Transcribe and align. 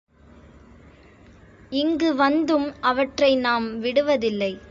இங்கு 1.69 2.15
வந்தும் 2.15 2.73
அவற்றை 2.81 3.35
நாம் 3.37 3.79
விடுவதில்லை. 3.79 4.53